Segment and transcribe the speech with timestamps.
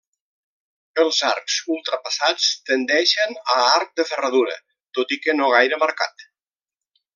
[1.01, 4.57] Els arcs ultrapassats tendeixen a arc de ferradura,
[4.99, 6.29] tot i que no gaire marcat.